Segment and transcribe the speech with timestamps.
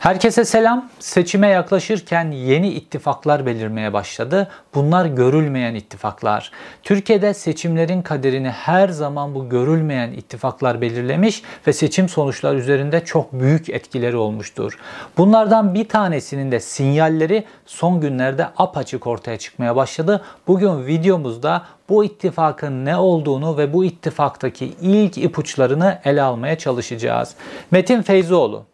[0.00, 0.88] Herkese selam.
[0.98, 4.48] Seçime yaklaşırken yeni ittifaklar belirmeye başladı.
[4.74, 6.50] Bunlar görülmeyen ittifaklar.
[6.82, 13.68] Türkiye'de seçimlerin kaderini her zaman bu görülmeyen ittifaklar belirlemiş ve seçim sonuçları üzerinde çok büyük
[13.68, 14.78] etkileri olmuştur.
[15.18, 20.24] Bunlardan bir tanesinin de sinyalleri son günlerde apaçık ortaya çıkmaya başladı.
[20.46, 27.34] Bugün videomuzda bu ittifakın ne olduğunu ve bu ittifaktaki ilk ipuçlarını ele almaya çalışacağız.
[27.70, 28.69] Metin Feyzoğlu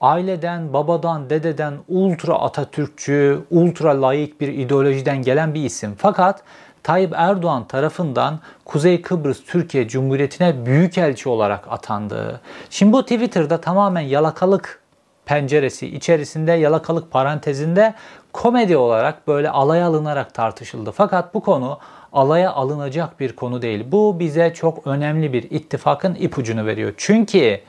[0.00, 5.94] aileden, babadan, dededen ultra Atatürkçü, ultra layık bir ideolojiden gelen bir isim.
[5.98, 6.42] Fakat
[6.82, 12.40] Tayyip Erdoğan tarafından Kuzey Kıbrıs Türkiye Cumhuriyeti'ne büyükelçi olarak atandı.
[12.70, 14.80] Şimdi bu Twitter'da tamamen yalakalık
[15.24, 17.94] penceresi içerisinde yalakalık parantezinde
[18.32, 20.92] komedi olarak böyle alaya alınarak tartışıldı.
[20.92, 21.78] Fakat bu konu
[22.12, 23.84] alaya alınacak bir konu değil.
[23.92, 26.94] Bu bize çok önemli bir ittifakın ipucunu veriyor.
[26.96, 27.60] Çünkü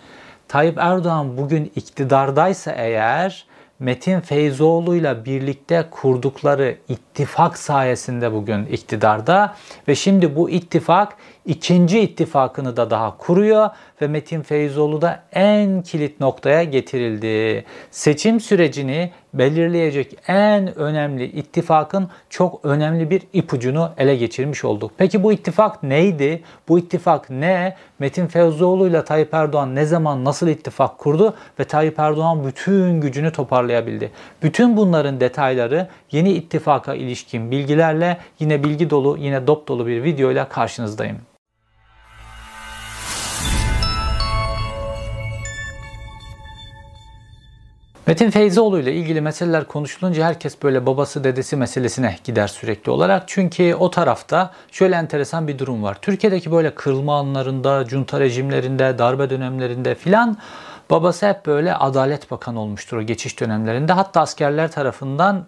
[0.48, 3.46] Tayyip Erdoğan bugün iktidardaysa eğer
[3.80, 9.56] Metin Feyzoğlu ile birlikte kurdukları ittifak sayesinde bugün iktidarda
[9.88, 11.16] ve şimdi bu ittifak
[11.48, 13.70] ikinci ittifakını da daha kuruyor
[14.02, 17.66] ve Metin Feyzoğlu da en kilit noktaya getirildi.
[17.92, 24.92] Seçim sürecini belirleyecek en önemli ittifakın çok önemli bir ipucunu ele geçirmiş olduk.
[24.98, 26.44] Peki bu ittifak neydi?
[26.68, 27.76] Bu ittifak ne?
[28.00, 33.32] Metin Feyzoğlu ile Tayyip Erdoğan ne zaman nasıl ittifak kurdu ve Tayyip Erdoğan bütün gücünü
[33.32, 34.12] toparlayabildi?
[34.44, 40.50] Bütün bunların detayları yeni ittifaka ilişkin bilgilerle yine bilgi dolu, yine dop dolu bir videoyla
[40.50, 41.18] karşınızdayım.
[48.08, 53.24] Metin Feyzoğlu ile ilgili meseleler konuşulunca herkes böyle babası dedesi meselesine gider sürekli olarak.
[53.28, 55.98] Çünkü o tarafta şöyle enteresan bir durum var.
[56.02, 60.38] Türkiye'deki böyle kırılma anlarında, junta rejimlerinde, darbe dönemlerinde filan
[60.90, 63.94] babası hep böyle Adalet Bakanı olmuştur o geçiş dönemlerinde.
[63.94, 65.46] Hatta askerler tarafından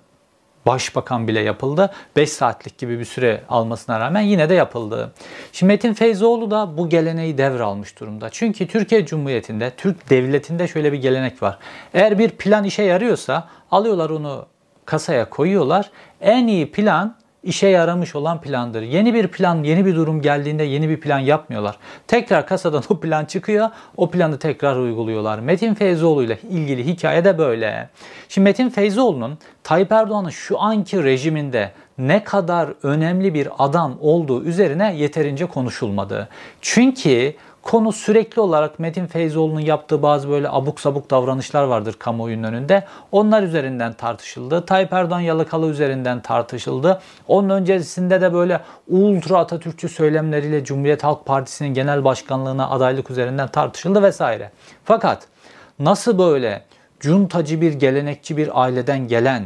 [0.65, 1.91] başbakan bile yapıldı.
[2.15, 5.11] 5 saatlik gibi bir süre almasına rağmen yine de yapıldı.
[5.51, 8.29] Şimdi Metin Feyzoğlu da bu geleneği devralmış durumda.
[8.29, 11.57] Çünkü Türkiye Cumhuriyeti'nde, Türk devletinde şöyle bir gelenek var.
[11.93, 14.45] Eğer bir plan işe yarıyorsa alıyorlar onu
[14.85, 15.89] kasaya koyuyorlar.
[16.21, 18.81] En iyi plan işe yaramış olan plandır.
[18.81, 21.75] Yeni bir plan, yeni bir durum geldiğinde yeni bir plan yapmıyorlar.
[22.07, 25.39] Tekrar kasadan o plan çıkıyor, o planı tekrar uyguluyorlar.
[25.39, 27.89] Metin Feyzoğlu ile ilgili hikaye de böyle.
[28.29, 34.95] Şimdi Metin Feyzoğlu'nun Tayyip Erdoğan'ın şu anki rejiminde ne kadar önemli bir adam olduğu üzerine
[34.95, 36.29] yeterince konuşulmadı.
[36.61, 42.83] Çünkü Konu sürekli olarak Metin Feyzoğlu'nun yaptığı bazı böyle abuk sabuk davranışlar vardır kamuoyunun önünde.
[43.11, 44.65] Onlar üzerinden tartışıldı.
[44.65, 47.01] Tayyip Erdoğan yalakalı üzerinden tartışıldı.
[47.27, 54.03] Onun öncesinde de böyle ultra Atatürkçü söylemleriyle Cumhuriyet Halk Partisi'nin genel başkanlığına adaylık üzerinden tartışıldı
[54.03, 54.51] vesaire.
[54.83, 55.27] Fakat
[55.79, 56.63] nasıl böyle
[56.99, 59.43] cuntacı bir gelenekçi bir aileden gelen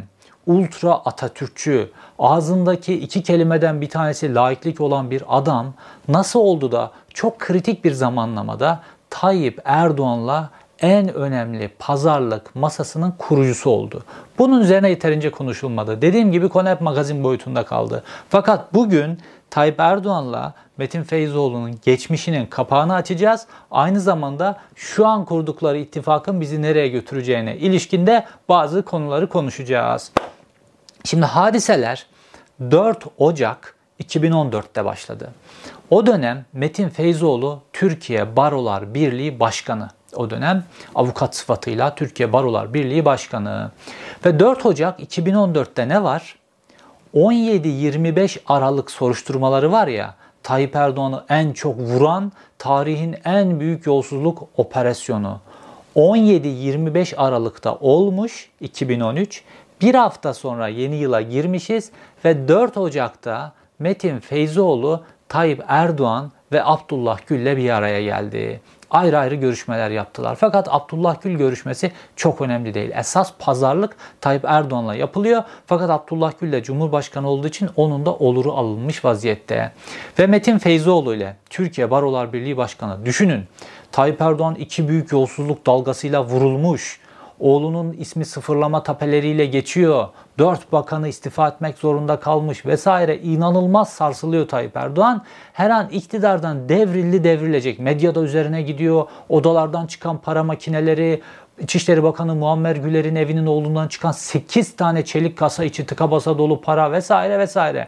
[0.47, 5.73] ultra Atatürkçü, ağzındaki iki kelimeden bir tanesi laiklik olan bir adam
[6.07, 10.49] nasıl oldu da çok kritik bir zamanlamada Tayyip Erdoğan'la
[10.79, 14.03] en önemli pazarlık masasının kurucusu oldu.
[14.39, 16.01] Bunun üzerine yeterince konuşulmadı.
[16.01, 18.03] Dediğim gibi konu hep magazin boyutunda kaldı.
[18.29, 23.47] Fakat bugün Tayyip Erdoğan'la Metin Feyzoğlu'nun geçmişinin kapağını açacağız.
[23.71, 30.11] Aynı zamanda şu an kurdukları ittifakın bizi nereye götüreceğine ilişkinde bazı konuları konuşacağız.
[31.03, 32.05] Şimdi hadiseler
[32.71, 35.31] 4 Ocak 2014'te başladı.
[35.89, 39.89] O dönem Metin Feyzoğlu Türkiye Barolar Birliği Başkanı.
[40.15, 40.63] O dönem
[40.95, 43.71] avukat sıfatıyla Türkiye Barolar Birliği Başkanı.
[44.25, 46.35] Ve 4 Ocak 2014'te ne var?
[47.15, 55.39] 17-25 Aralık soruşturmaları var ya, Tayyip Erdoğan'ı en çok vuran tarihin en büyük yolsuzluk operasyonu.
[55.95, 59.43] 17-25 Aralık'ta olmuş 2013
[59.83, 61.91] bir hafta sonra yeni yıla girmişiz
[62.25, 68.61] ve 4 Ocak'ta Metin Feyzoğlu, Tayyip Erdoğan ve Abdullah Gül'le bir araya geldi.
[68.91, 70.35] Ayrı ayrı görüşmeler yaptılar.
[70.39, 72.91] Fakat Abdullah Gül görüşmesi çok önemli değil.
[72.95, 75.43] Esas pazarlık Tayyip Erdoğan'la yapılıyor.
[75.65, 79.71] Fakat Abdullah Gül de Cumhurbaşkanı olduğu için onun da oluru alınmış vaziyette.
[80.19, 83.43] Ve Metin Feyzoğlu ile Türkiye Barolar Birliği Başkanı düşünün.
[83.91, 86.99] Tayyip Erdoğan iki büyük yolsuzluk dalgasıyla vurulmuş.
[87.39, 90.07] Oğlunun ismi sıfırlama tapeleriyle geçiyor.
[90.39, 93.19] Dört bakanı istifa etmek zorunda kalmış vesaire.
[93.19, 95.23] İnanılmaz sarsılıyor Tayyip Erdoğan.
[95.53, 97.79] Her an iktidardan devrildi devrilecek.
[97.79, 99.07] Medyada üzerine gidiyor.
[99.29, 101.21] Odalardan çıkan para makineleri,
[101.59, 106.61] İçişleri Bakanı Muammer Güler'in evinin oğlundan çıkan 8 tane çelik kasa içi tıka basa dolu
[106.61, 107.87] para vesaire vesaire.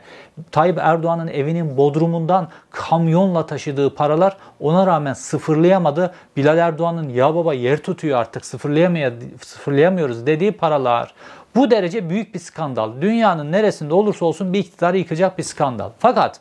[0.51, 6.13] Tayyip Erdoğan'ın evinin bodrumundan kamyonla taşıdığı paralar ona rağmen sıfırlayamadı.
[6.37, 11.13] Bilal Erdoğan'ın ya baba yer tutuyor artık sıfırlayamıyoruz dediği paralar.
[11.55, 13.01] Bu derece büyük bir skandal.
[13.01, 15.89] Dünyanın neresinde olursa olsun bir iktidarı yıkacak bir skandal.
[15.99, 16.39] Fakat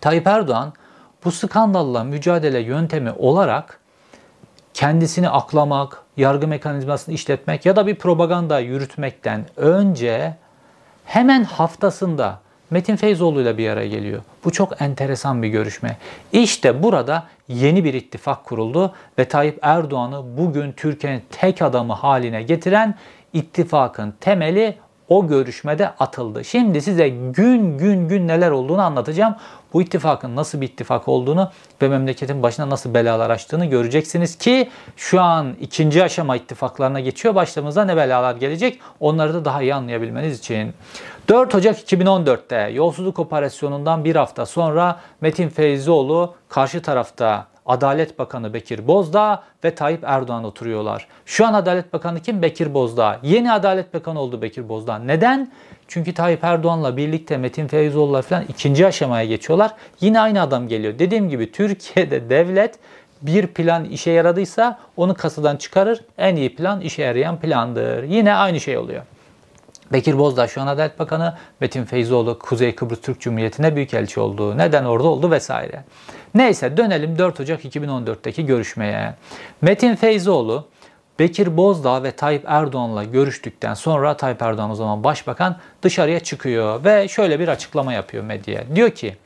[0.00, 0.72] Tayyip Erdoğan
[1.24, 3.79] bu skandalla mücadele yöntemi olarak
[4.74, 10.34] kendisini aklamak, yargı mekanizmasını işletmek ya da bir propaganda yürütmekten önce
[11.04, 12.40] hemen haftasında
[12.70, 14.22] Metin Feyzoğlu ile bir araya geliyor.
[14.44, 15.96] Bu çok enteresan bir görüşme.
[16.32, 22.94] İşte burada yeni bir ittifak kuruldu ve Tayyip Erdoğan'ı bugün Türkiye'nin tek adamı haline getiren
[23.32, 24.76] ittifakın temeli
[25.10, 26.44] o görüşmede atıldı.
[26.44, 29.36] Şimdi size gün gün gün neler olduğunu anlatacağım.
[29.72, 31.50] Bu ittifakın nasıl bir ittifak olduğunu
[31.82, 37.34] ve memleketin başına nasıl belalar açtığını göreceksiniz ki şu an ikinci aşama ittifaklarına geçiyor.
[37.34, 40.74] Başlamıza ne belalar gelecek onları da daha iyi anlayabilmeniz için.
[41.28, 48.86] 4 Ocak 2014'te yolsuzluk operasyonundan bir hafta sonra Metin Feyzioğlu karşı tarafta Adalet Bakanı Bekir
[48.86, 51.06] Bozdağ ve Tayyip Erdoğan oturuyorlar.
[51.26, 52.42] Şu an Adalet Bakanı kim?
[52.42, 53.18] Bekir Bozdağ.
[53.22, 54.98] Yeni Adalet Bakanı oldu Bekir Bozdağ.
[54.98, 55.52] Neden?
[55.88, 59.74] Çünkü Tayyip Erdoğan'la birlikte Metin Feyzoğlu'la falan ikinci aşamaya geçiyorlar.
[60.00, 60.98] Yine aynı adam geliyor.
[60.98, 62.78] Dediğim gibi Türkiye'de devlet
[63.22, 66.04] bir plan işe yaradıysa onu kasadan çıkarır.
[66.18, 68.02] En iyi plan işe yarayan plandır.
[68.02, 69.02] Yine aynı şey oluyor.
[69.92, 74.58] Bekir Bozdağ şu an Adalet Bakanı, Metin Feyzoğlu Kuzey Kıbrıs Türk Cumhuriyeti'ne büyükelçi oldu.
[74.58, 75.84] Neden orada oldu vesaire.
[76.34, 79.14] Neyse dönelim 4 Ocak 2014'teki görüşmeye.
[79.62, 80.66] Metin Feyzoğlu
[81.18, 87.08] Bekir Bozdağ ve Tayyip Erdoğan'la görüştükten sonra Tayyip Erdoğan o zaman başbakan dışarıya çıkıyor ve
[87.08, 88.64] şöyle bir açıklama yapıyor medyaya.
[88.76, 89.16] Diyor ki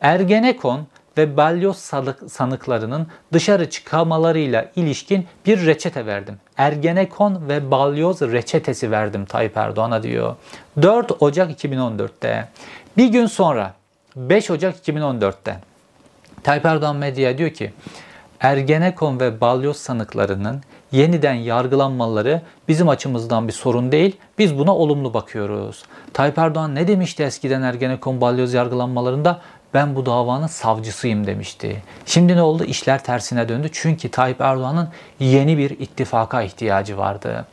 [0.00, 0.86] Ergenekon
[1.16, 1.76] ve balyoz
[2.28, 6.36] sanıklarının dışarı çıkamalarıyla ilişkin bir reçete verdim.
[6.56, 10.36] Ergenekon ve balyoz reçetesi verdim Tayyip Erdoğan'a diyor.
[10.82, 12.48] 4 Ocak 2014'te.
[12.96, 13.74] Bir gün sonra
[14.16, 15.56] 5 Ocak 2014'te
[16.42, 17.72] Tayyip Erdoğan medyaya diyor ki
[18.40, 20.62] Ergenekon ve balyoz sanıklarının
[20.92, 24.16] yeniden yargılanmaları bizim açımızdan bir sorun değil.
[24.38, 25.82] Biz buna olumlu bakıyoruz.
[26.12, 29.40] Tayyip Erdoğan ne demişti eskiden Ergenekon balyoz yargılanmalarında?
[29.76, 31.82] Ben bu davanın savcısıyım demişti.
[32.06, 32.64] Şimdi ne oldu?
[32.64, 33.68] İşler tersine döndü.
[33.72, 34.88] Çünkü Tayyip Erdoğan'ın
[35.20, 37.46] yeni bir ittifaka ihtiyacı vardı.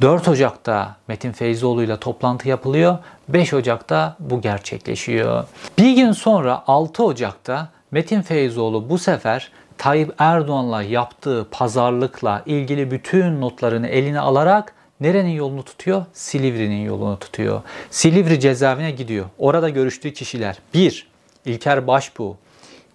[0.00, 2.98] 4 Ocak'ta Metin Feyzoğlu ile toplantı yapılıyor.
[3.28, 5.44] 5 Ocak'ta bu gerçekleşiyor.
[5.78, 13.40] Bir gün sonra 6 Ocak'ta Metin Feyzoğlu bu sefer Tayyip Erdoğan'la yaptığı pazarlıkla ilgili bütün
[13.40, 16.04] notlarını eline alarak nerenin yolunu tutuyor?
[16.12, 17.62] Silivri'nin yolunu tutuyor.
[17.90, 19.26] Silivri cezaevine gidiyor.
[19.38, 21.13] Orada görüştüğü kişiler 1.
[21.44, 22.36] İlker Başbuğ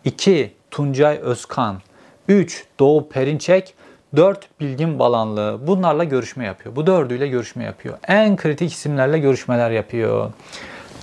[0.06, 0.54] 2.
[0.72, 1.82] Tuncay Özkan
[2.28, 2.66] 3.
[2.80, 3.74] Doğu Perinçek
[4.16, 6.76] 4 bilgin balanlığı bunlarla görüşme yapıyor.
[6.76, 7.98] Bu dördüyle görüşme yapıyor.
[8.08, 10.32] En kritik isimlerle görüşmeler yapıyor.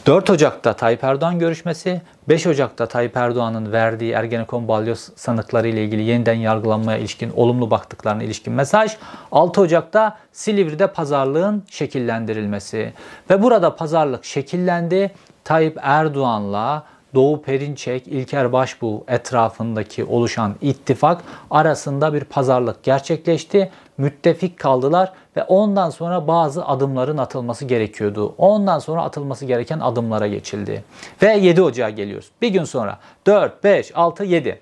[0.06, 6.02] 4 Ocak'ta Tayyip Erdoğan görüşmesi, 5 Ocak'ta Tayyip Erdoğan'ın verdiği Ergenekon balyoz sanıkları ile ilgili
[6.02, 8.96] yeniden yargılanmaya ilişkin olumlu baktıklarına ilişkin mesaj,
[9.32, 12.92] 6 Ocak'ta Silivri'de pazarlığın şekillendirilmesi
[13.30, 15.10] ve burada pazarlık şekillendi.
[15.44, 16.84] Tayyip Erdoğan'la
[17.16, 23.70] Doğu Perinçek, İlker Başbuğ etrafındaki oluşan ittifak arasında bir pazarlık gerçekleşti.
[23.98, 28.34] Müttefik kaldılar ve ondan sonra bazı adımların atılması gerekiyordu.
[28.38, 30.84] Ondan sonra atılması gereken adımlara geçildi.
[31.22, 32.30] Ve 7 Ocağı geliyoruz.
[32.42, 34.60] Bir gün sonra 4, 5, 6, 7.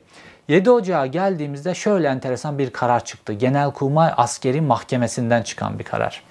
[0.49, 3.33] 7 Ocağı geldiğimizde şöyle enteresan bir karar çıktı.
[3.33, 6.23] Genelkurmay Askeri Mahkemesi'nden çıkan bir karar.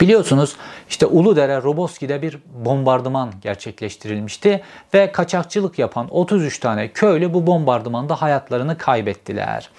[0.00, 0.56] Biliyorsunuz
[0.88, 4.62] işte Uludere Roboski'de bir bombardıman gerçekleştirilmişti
[4.94, 9.70] ve kaçakçılık yapan 33 tane köylü bu bombardımanda hayatlarını kaybettiler.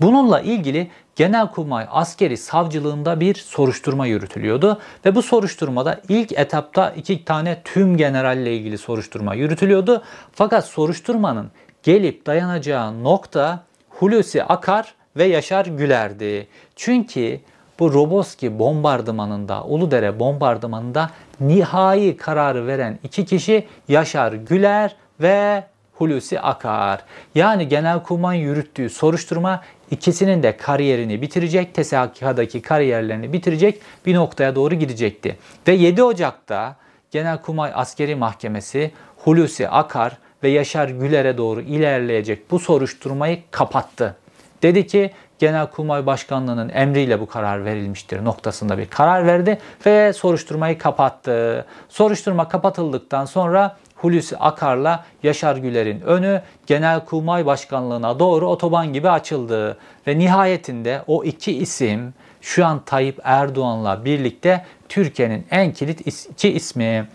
[0.00, 7.62] Bununla ilgili Genelkurmay askeri savcılığında bir soruşturma yürütülüyordu ve bu soruşturmada ilk etapta iki tane
[7.64, 10.02] tüm generalle ilgili soruşturma yürütülüyordu.
[10.32, 11.50] Fakat soruşturmanın
[11.82, 16.46] gelip dayanacağı nokta Hulusi Akar ve Yaşar Güler'di.
[16.76, 17.40] Çünkü
[17.80, 21.10] bu Roboski bombardımanında, Uludere bombardımanında
[21.40, 27.04] nihai kararı veren iki kişi Yaşar Güler ve Hulusi Akar.
[27.34, 35.36] Yani Genelkurmay yürüttüğü soruşturma ikisinin de kariyerini bitirecek, TSK'daki kariyerlerini bitirecek bir noktaya doğru gidecekti.
[35.68, 36.76] Ve 7 Ocak'ta
[37.10, 44.16] Genelkurmay Askeri Mahkemesi Hulusi Akar ve Yaşar Güler'e doğru ilerleyecek bu soruşturmayı kapattı.
[44.62, 51.66] Dedi ki Genelkurmay Başkanlığı'nın emriyle bu karar verilmiştir noktasında bir karar verdi ve soruşturmayı kapattı.
[51.88, 59.78] Soruşturma kapatıldıktan sonra Hulusi Akar'la Yaşar Güler'in önü Genelkurmay Başkanlığı'na doğru otoban gibi açıldı.
[60.06, 67.06] Ve nihayetinde o iki isim şu an Tayyip Erdoğan'la birlikte Türkiye'nin en kilit iki ismi.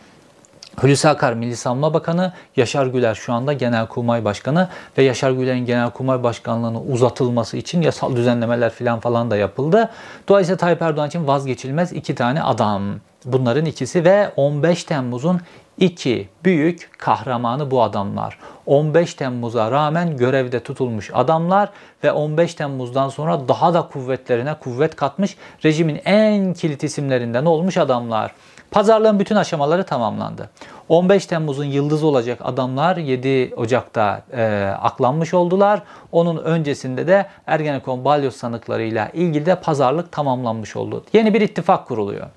[0.81, 6.23] Hulusi Akar Milli Savunma Bakanı, Yaşar Güler şu anda Genelkurmay Başkanı ve Yaşar Güler'in Genelkurmay
[6.23, 9.89] Başkanlığı'nı uzatılması için yasal düzenlemeler falan falan da yapıldı.
[10.27, 12.83] Dolayısıyla Tayyip Erdoğan için vazgeçilmez iki tane adam.
[13.25, 15.41] Bunların ikisi ve 15 Temmuz'un
[15.77, 18.37] iki büyük kahramanı bu adamlar.
[18.65, 21.69] 15 Temmuz'a rağmen görevde tutulmuş adamlar
[22.03, 28.31] ve 15 Temmuz'dan sonra daha da kuvvetlerine kuvvet katmış rejimin en kilit isimlerinden olmuş adamlar.
[28.71, 30.49] Pazarlığın bütün aşamaları tamamlandı.
[30.89, 35.81] 15 Temmuz'un yıldız olacak adamlar 7 Ocak'ta e, aklanmış oldular.
[36.11, 41.03] Onun öncesinde de Ergenekon balyoz sanıklarıyla ilgili de pazarlık tamamlanmış oldu.
[41.13, 42.27] Yeni bir ittifak kuruluyor.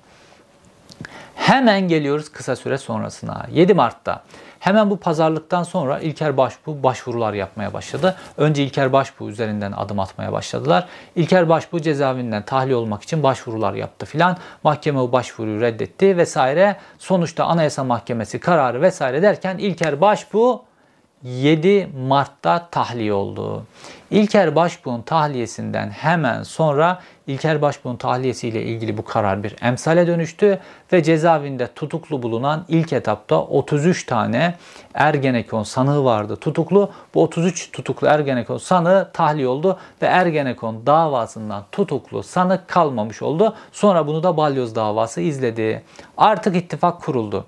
[1.35, 3.45] Hemen geliyoruz kısa süre sonrasına.
[3.51, 4.23] 7 Mart'ta
[4.59, 8.15] hemen bu pazarlıktan sonra İlker Başbuğ başvurular yapmaya başladı.
[8.37, 10.87] Önce İlker Başbuğ üzerinden adım atmaya başladılar.
[11.15, 14.37] İlker Başbuğ cezaevinden tahliye olmak için başvurular yaptı filan.
[14.63, 16.75] Mahkeme o başvuruyu reddetti vesaire.
[16.97, 20.61] Sonuçta Anayasa Mahkemesi kararı vesaire derken İlker Başbuğ
[21.23, 23.63] 7 Mart'ta tahliye oldu.
[24.11, 30.59] İlker Başbuğ'un tahliyesinden hemen sonra İlker Başbuğ'un tahliyesiyle ilgili bu karar bir emsale dönüştü
[30.93, 34.55] ve cezaevinde tutuklu bulunan ilk etapta 33 tane
[34.93, 36.91] Ergenekon sanığı vardı tutuklu.
[37.13, 43.55] Bu 33 tutuklu Ergenekon sanığı tahliye oldu ve Ergenekon davasından tutuklu sanık kalmamış oldu.
[43.71, 45.83] Sonra bunu da Balyoz davası izledi.
[46.17, 47.45] Artık ittifak kuruldu.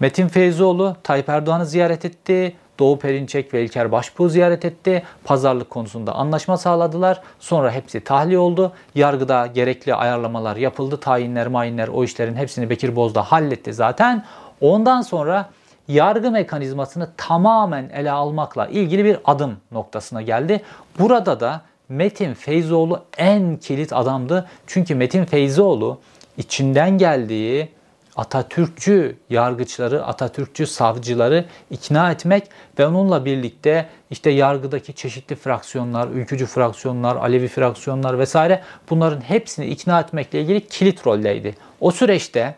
[0.00, 2.56] Metin Feyzoğlu Tayyip Erdoğan'ı ziyaret etti.
[2.80, 5.02] Doğu Perinçek ve İlker Başbuğ ziyaret etti.
[5.24, 7.20] Pazarlık konusunda anlaşma sağladılar.
[7.40, 8.72] Sonra hepsi tahliye oldu.
[8.94, 11.00] Yargıda gerekli ayarlamalar yapıldı.
[11.00, 14.24] Tayinler, mayinler o işlerin hepsini Bekir Bozdağ halletti zaten.
[14.60, 15.50] Ondan sonra
[15.88, 20.62] yargı mekanizmasını tamamen ele almakla ilgili bir adım noktasına geldi.
[20.98, 24.48] Burada da Metin Feyzoğlu en kilit adamdı.
[24.66, 25.98] Çünkü Metin Feyzoğlu
[26.36, 27.68] içinden geldiği
[28.16, 32.44] Atatürkçü yargıçları, Atatürkçü savcıları ikna etmek
[32.78, 40.00] ve onunla birlikte işte yargıdaki çeşitli fraksiyonlar, ülkücü fraksiyonlar, Alevi fraksiyonlar vesaire bunların hepsini ikna
[40.00, 41.54] etmekle ilgili kilit roldeydi.
[41.80, 42.54] O süreçte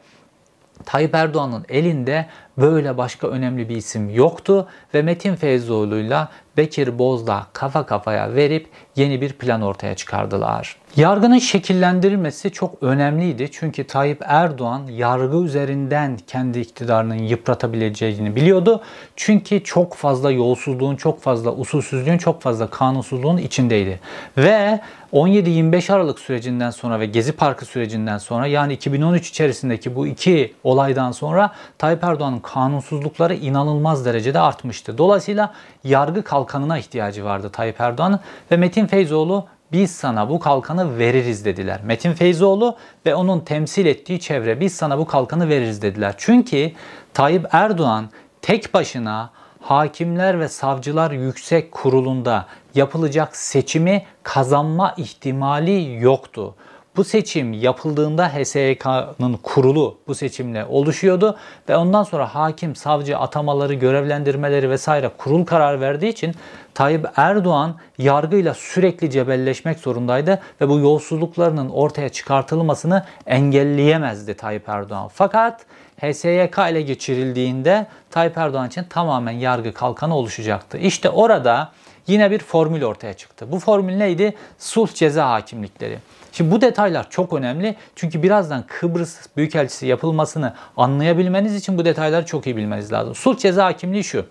[0.84, 2.26] Tayyip Erdoğan'ın elinde
[2.58, 9.20] böyle başka önemli bir isim yoktu ve Metin Feyzoğlu'yla Bekir Bozdağ kafa kafaya verip yeni
[9.20, 10.76] bir plan ortaya çıkardılar.
[10.96, 13.48] Yargının şekillendirilmesi çok önemliydi.
[13.52, 18.82] Çünkü Tayyip Erdoğan yargı üzerinden kendi iktidarının yıpratabileceğini biliyordu.
[19.16, 24.00] Çünkü çok fazla yolsuzluğun, çok fazla usulsüzlüğün, çok fazla kanunsuzluğun içindeydi.
[24.36, 24.80] Ve
[25.12, 31.12] 17-25 Aralık sürecinden sonra ve Gezi Parkı sürecinden sonra yani 2013 içerisindeki bu iki olaydan
[31.12, 34.98] sonra Tayyip Erdoğan'ın kanunsuzlukları inanılmaz derecede artmıştı.
[34.98, 35.54] Dolayısıyla
[35.84, 41.80] yargı kalkanına ihtiyacı vardı Tayyip Erdoğan'ın ve Metin Feyzoğlu biz sana bu kalkanı veririz dediler.
[41.84, 42.76] Metin Feyzoğlu
[43.06, 46.14] ve onun temsil ettiği çevre biz sana bu kalkanı veririz dediler.
[46.18, 46.72] Çünkü
[47.14, 48.10] Tayyip Erdoğan
[48.42, 49.30] tek başına
[49.62, 56.54] Hakimler ve Savcılar Yüksek Kurulu'nda yapılacak seçimi kazanma ihtimali yoktu.
[56.96, 61.36] Bu seçim yapıldığında HSYK'nın kurulu bu seçimle oluşuyordu
[61.68, 66.34] ve ondan sonra hakim, savcı atamaları, görevlendirmeleri vesaire kurul karar verdiği için
[66.74, 75.08] Tayyip Erdoğan yargıyla sürekli cebelleşmek zorundaydı ve bu yolsuzluklarının ortaya çıkartılmasını engelleyemezdi Tayyip Erdoğan.
[75.14, 75.66] Fakat
[76.00, 80.78] HSYK ile geçirildiğinde Tayyip Erdoğan için tamamen yargı kalkanı oluşacaktı.
[80.78, 81.72] İşte orada
[82.06, 83.52] yine bir formül ortaya çıktı.
[83.52, 84.34] Bu formül neydi?
[84.58, 85.98] Sulh ceza hakimlikleri.
[86.32, 87.76] Şimdi bu detaylar çok önemli.
[87.96, 93.14] Çünkü birazdan Kıbrıs Büyükelçisi yapılmasını anlayabilmeniz için bu detayları çok iyi bilmeniz lazım.
[93.14, 94.26] Sulh ceza hakimliği şu.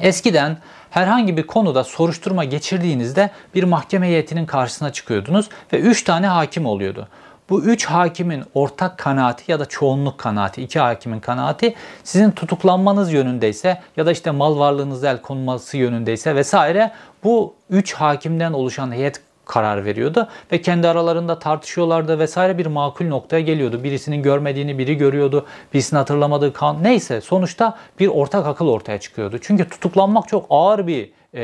[0.00, 0.58] Eskiden
[0.90, 7.08] herhangi bir konuda soruşturma geçirdiğinizde bir mahkeme heyetinin karşısına çıkıyordunuz ve 3 tane hakim oluyordu.
[7.50, 11.74] Bu üç hakimin ortak kanaati ya da çoğunluk kanaati, iki hakimin kanaati
[12.04, 16.92] sizin tutuklanmanız yönündeyse ya da işte mal varlığınıza el konması yönündeyse vesaire
[17.24, 23.40] bu üç hakimden oluşan heyet karar veriyordu ve kendi aralarında tartışıyorlardı vesaire bir makul noktaya
[23.40, 23.84] geliyordu.
[23.84, 29.38] Birisinin görmediğini biri görüyordu, birisinin hatırlamadığı kan neyse sonuçta bir ortak akıl ortaya çıkıyordu.
[29.42, 31.42] Çünkü tutuklanmak çok ağır bir e,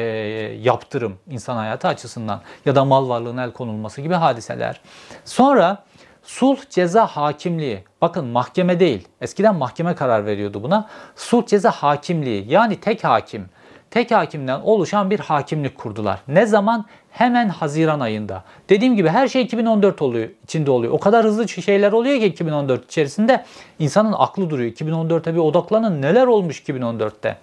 [0.62, 4.80] yaptırım insan hayatı açısından ya da mal varlığına el konulması gibi hadiseler.
[5.24, 5.84] Sonra
[6.30, 10.88] sulh ceza hakimliği bakın mahkeme değil eskiden mahkeme karar veriyordu buna.
[11.16, 13.46] Sulh ceza hakimliği yani tek hakim
[13.90, 16.20] tek hakimden oluşan bir hakimlik kurdular.
[16.28, 16.86] Ne zaman?
[17.10, 18.44] hemen Haziran ayında.
[18.68, 20.92] Dediğim gibi her şey 2014 oluyor, içinde oluyor.
[20.92, 23.44] O kadar hızlı şeyler oluyor ki 2014 içerisinde
[23.78, 24.72] insanın aklı duruyor.
[24.72, 27.36] 2014'e bir odaklanın neler olmuş 2014'te.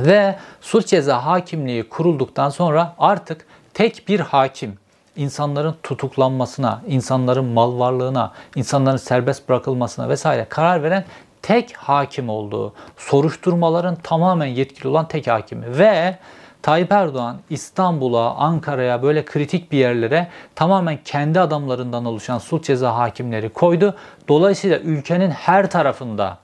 [0.00, 4.78] Ve sulh ceza hakimliği kurulduktan sonra artık tek bir hakim
[5.18, 11.04] insanların tutuklanmasına, insanların mal varlığına, insanların serbest bırakılmasına vesaire karar veren
[11.42, 16.18] tek hakim olduğu, soruşturmaların tamamen yetkili olan tek hakimi ve
[16.62, 23.48] Tayyip Erdoğan İstanbul'a, Ankara'ya böyle kritik bir yerlere tamamen kendi adamlarından oluşan sulh ceza hakimleri
[23.48, 23.94] koydu.
[24.28, 26.38] Dolayısıyla ülkenin her tarafında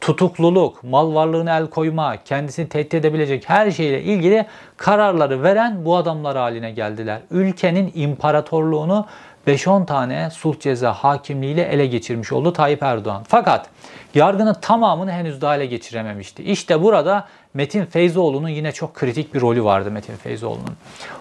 [0.00, 6.36] tutukluluk, mal varlığına el koyma, kendisini tehdit edebilecek her şeyle ilgili kararları veren bu adamlar
[6.36, 7.20] haline geldiler.
[7.30, 9.06] Ülkenin imparatorluğunu
[9.46, 13.22] 5-10 tane sulh ceza hakimliğiyle ele geçirmiş oldu Tayyip Erdoğan.
[13.28, 13.68] Fakat
[14.14, 16.42] yargının tamamını henüz daha ele geçirememişti.
[16.42, 20.76] İşte burada Metin Feyzoğlu'nun yine çok kritik bir rolü vardı Metin Feyzoğlu'nun.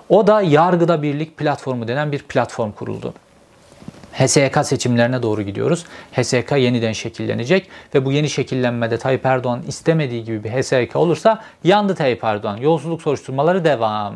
[0.09, 3.13] O da Yargıda Birlik platformu denen bir platform kuruldu.
[4.17, 5.85] HSYK seçimlerine doğru gidiyoruz.
[6.11, 11.95] HSYK yeniden şekillenecek ve bu yeni şekillenmede Tayyip Erdoğan istemediği gibi bir HSYK olursa yandı
[11.95, 12.57] Tayyip Erdoğan.
[12.57, 14.15] Yolsuzluk soruşturmaları devam.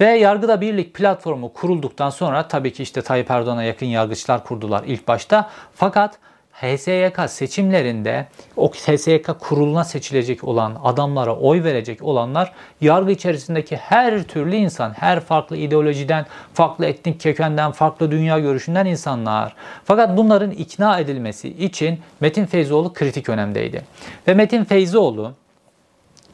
[0.00, 5.08] Ve Yargıda Birlik platformu kurulduktan sonra tabii ki işte Tayyip Erdoğan'a yakın yargıçlar kurdular ilk
[5.08, 5.50] başta.
[5.74, 6.18] Fakat
[6.52, 14.56] HSYK seçimlerinde o HSYK kuruluna seçilecek olan adamlara oy verecek olanlar yargı içerisindeki her türlü
[14.56, 19.54] insan, her farklı ideolojiden, farklı etnik kökenden, farklı dünya görüşünden insanlar.
[19.84, 23.82] Fakat bunların ikna edilmesi için Metin Feyzoğlu kritik önemdeydi.
[24.28, 25.32] Ve Metin Feyzoğlu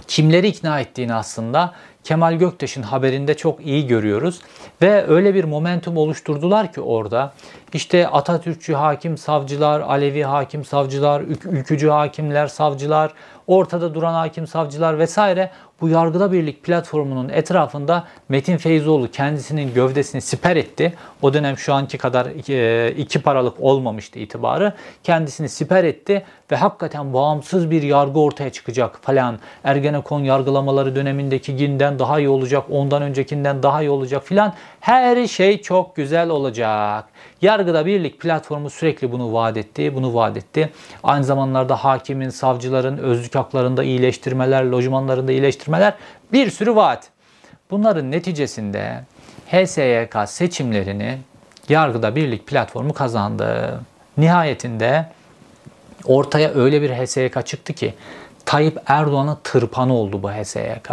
[0.06, 1.74] kimleri ikna ettiğini aslında
[2.08, 4.40] Kemal Göktaş'ın haberinde çok iyi görüyoruz.
[4.82, 7.32] Ve öyle bir momentum oluşturdular ki orada
[7.72, 13.12] işte Atatürkçü hakim savcılar, Alevi hakim savcılar, ülkücü hakimler savcılar,
[13.46, 15.50] ortada duran hakim savcılar vesaire
[15.80, 20.94] bu yargıda birlik platformunun etrafında Metin Feyzoğlu kendisinin gövdesini siper etti.
[21.22, 24.72] O dönem şu anki kadar e, iki paralık olmamıştı itibarı.
[25.02, 29.38] Kendisini siper etti ve hakikaten bağımsız bir yargı ortaya çıkacak falan.
[29.64, 34.54] Ergenekon yargılamaları dönemindeki günden daha iyi olacak, ondan öncekinden daha iyi olacak filan.
[34.80, 37.04] Her şey çok güzel olacak.
[37.42, 40.70] Yargıda Birlik platformu sürekli bunu vaat etti, bunu vaat etti.
[41.02, 45.67] Aynı zamanlarda hakimin, savcıların özlük haklarında iyileştirmeler, lojmanlarında iyileştirmeler
[46.32, 47.08] bir sürü vaat.
[47.70, 49.04] Bunların neticesinde
[49.50, 51.18] HSYK seçimlerini
[51.68, 53.80] Yargıda Birlik platformu kazandı.
[54.18, 55.06] Nihayetinde
[56.04, 57.94] ortaya öyle bir HSYK çıktı ki
[58.44, 60.90] Tayyip Erdoğan'ın tırpanı oldu bu HSYK.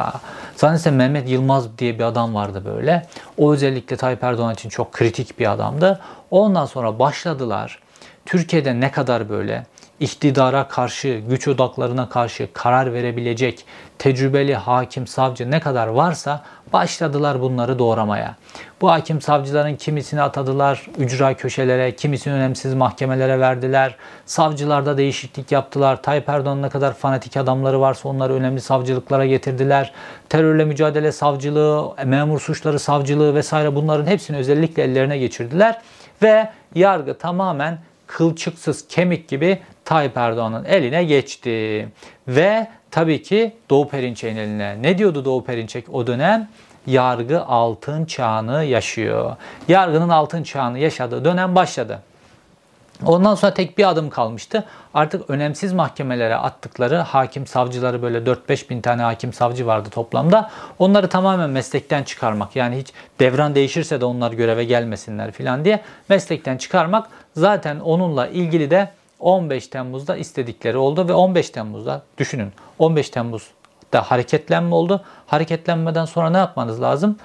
[0.55, 3.07] Zannedersem Mehmet Yılmaz diye bir adam vardı böyle.
[3.37, 6.01] O özellikle Tayyip Erdoğan için çok kritik bir adamdı.
[6.31, 7.79] Ondan sonra başladılar.
[8.25, 9.65] Türkiye'de ne kadar böyle
[9.99, 13.65] iktidara karşı, güç odaklarına karşı karar verebilecek
[13.99, 18.35] tecrübeli hakim, savcı ne kadar varsa başladılar bunları doğramaya.
[18.81, 23.95] Bu hakim savcıların kimisini atadılar ücra köşelere, kimisini önemsiz mahkemelere verdiler.
[24.25, 26.03] Savcılarda değişiklik yaptılar.
[26.03, 29.91] Tayyip Erdoğan'ın ne kadar fanatik adamları varsa onları önemli savcılıklara getirdiler.
[30.29, 35.81] Terörle mücadele savcılığı, memur suçları savcılığı vesaire bunların hepsini özellikle ellerine geçirdiler.
[36.21, 41.89] Ve yargı tamamen kılçıksız kemik gibi Tayyip Erdoğan'ın eline geçti.
[42.27, 44.81] Ve tabii ki Doğu Perinçek'in eline.
[44.81, 46.47] Ne diyordu Doğu Perinçek o dönem?
[46.87, 49.35] Yargı altın çağını yaşıyor.
[49.67, 51.99] Yargının altın çağını yaşadığı dönem başladı.
[53.05, 54.63] Ondan sonra tek bir adım kalmıştı.
[54.93, 60.51] Artık önemsiz mahkemelere attıkları hakim savcıları böyle 4-5 bin tane hakim savcı vardı toplamda.
[60.79, 62.55] Onları tamamen meslekten çıkarmak.
[62.55, 67.07] Yani hiç devran değişirse de onlar göreve gelmesinler falan diye meslekten çıkarmak.
[67.35, 68.89] Zaten onunla ilgili de
[69.25, 75.01] 15 Temmuz'da istedikleri oldu ve 15 Temmuz'da düşünün 15 Temmuz'da hareketlenme oldu.
[75.27, 77.17] Hareketlenmeden sonra ne yapmanız lazım?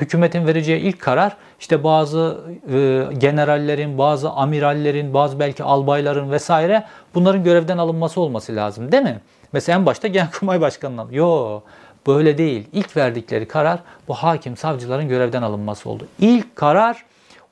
[0.00, 2.40] hükümetin vereceği ilk karar işte bazı
[2.72, 6.84] e, generallerin, bazı amirallerin, bazı belki albayların vesaire
[7.14, 9.20] bunların görevden alınması olması lazım değil mi?
[9.52, 11.12] Mesela en başta Genelkurmay Başkanı'nın.
[11.12, 11.60] Yo
[12.06, 12.68] böyle değil.
[12.72, 16.06] İlk verdikleri karar bu hakim savcıların görevden alınması oldu.
[16.20, 17.04] İlk karar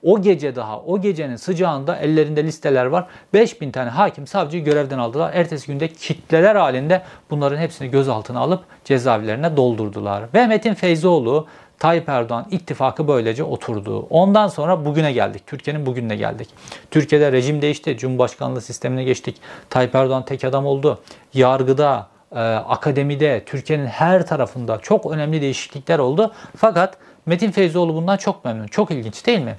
[0.06, 3.06] o gece daha, o gecenin sıcağında ellerinde listeler var.
[3.34, 5.30] 5000 tane hakim savcıyı görevden aldılar.
[5.34, 10.24] Ertesi günde kitleler halinde bunların hepsini gözaltına alıp cezaevlerine doldurdular.
[10.34, 11.46] Ve Metin Feyzoğlu
[11.78, 14.06] Tayyip Erdoğan ittifakı böylece oturdu.
[14.10, 15.42] Ondan sonra bugüne geldik.
[15.46, 16.48] Türkiye'nin bugününe geldik.
[16.90, 17.96] Türkiye'de rejim değişti.
[17.98, 19.36] Cumhurbaşkanlığı sistemine geçtik.
[19.70, 20.98] Tayyip Erdoğan tek adam oldu.
[21.34, 26.32] Yargıda, e, akademide, Türkiye'nin her tarafında çok önemli değişiklikler oldu.
[26.56, 28.66] Fakat Metin Feyzoğlu bundan çok memnun.
[28.66, 29.56] Çok ilginç değil mi?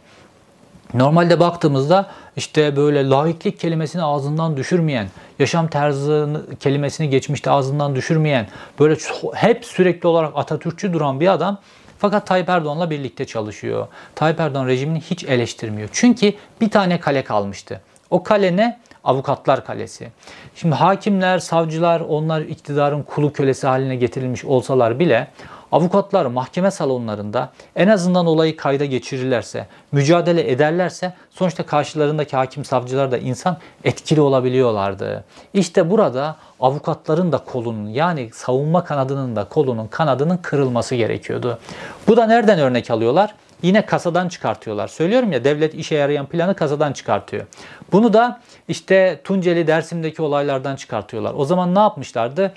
[0.93, 5.07] Normalde baktığımızda işte böyle laiklik kelimesini ağzından düşürmeyen,
[5.39, 8.47] yaşam tarzı kelimesini geçmişte ağzından düşürmeyen,
[8.79, 8.95] böyle
[9.33, 11.59] hep sürekli olarak Atatürkçü duran bir adam
[11.99, 13.87] Fakat Tayyip Erdoğan'la birlikte çalışıyor.
[14.15, 15.89] Tayyip Erdoğan rejimini hiç eleştirmiyor.
[15.91, 17.81] Çünkü bir tane kale kalmıştı.
[18.09, 18.79] O kale ne?
[19.03, 20.07] Avukatlar Kalesi.
[20.55, 25.27] Şimdi hakimler, savcılar onlar iktidarın kulu kölesi haline getirilmiş olsalar bile
[25.71, 33.17] avukatlar mahkeme salonlarında en azından olayı kayda geçirirlerse, mücadele ederlerse sonuçta karşılarındaki hakim savcılar da
[33.17, 35.23] insan etkili olabiliyorlardı.
[35.53, 41.59] İşte burada avukatların da kolunun yani savunma kanadının da kolunun kanadının kırılması gerekiyordu.
[42.07, 43.35] Bu da nereden örnek alıyorlar?
[43.61, 44.87] Yine kasadan çıkartıyorlar.
[44.87, 47.45] Söylüyorum ya devlet işe yarayan planı kasadan çıkartıyor.
[47.91, 51.33] Bunu da işte Tunceli Dersim'deki olaylardan çıkartıyorlar.
[51.37, 52.53] O zaman ne yapmışlardı?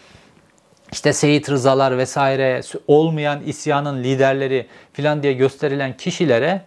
[0.92, 6.62] İşte Seyit Rızalar vesaire olmayan isyanın liderleri filan diye gösterilen kişilere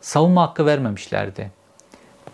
[0.00, 1.50] savunma hakkı vermemişlerdi.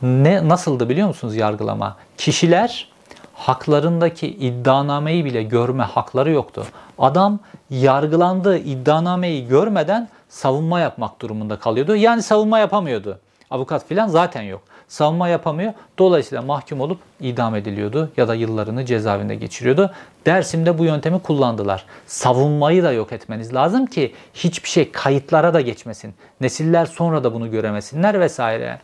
[0.02, 1.96] Ne nasıldı biliyor musunuz yargılama?
[2.18, 2.88] Kişiler
[3.34, 6.66] haklarındaki iddianameyi bile görme hakları yoktu.
[6.98, 11.96] Adam yargılandığı iddianameyi görmeden savunma yapmak durumunda kalıyordu.
[11.96, 13.20] Yani savunma yapamıyordu.
[13.50, 14.62] Avukat filan zaten yok.
[14.92, 15.72] Savunma yapamıyor.
[15.98, 19.90] Dolayısıyla mahkum olup idam ediliyordu ya da yıllarını cezaevinde geçiriyordu.
[20.26, 21.84] Dersim'de bu yöntemi kullandılar.
[22.06, 26.14] Savunmayı da yok etmeniz lazım ki hiçbir şey kayıtlara da geçmesin.
[26.40, 28.80] Nesiller sonra da bunu göremesinler vesaire.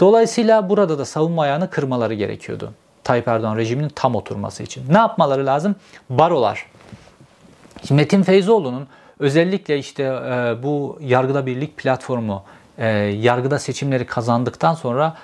[0.00, 2.72] Dolayısıyla burada da savunma ayağını kırmaları gerekiyordu.
[3.04, 4.84] Tayyip Erdoğan rejiminin tam oturması için.
[4.88, 5.76] Ne yapmaları lazım?
[6.10, 6.66] Barolar.
[7.90, 8.86] Metin Feyzoğlu'nun
[9.18, 12.42] özellikle işte e, bu yargıda birlik platformu
[12.78, 15.16] e, yargıda seçimleri kazandıktan sonra